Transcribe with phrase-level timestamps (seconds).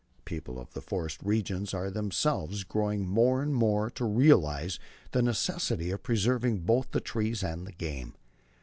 [0.17, 4.79] The people of the forest regions are themselves growing more and more to realize
[5.11, 8.15] the necessity of preserving both the trees and the game.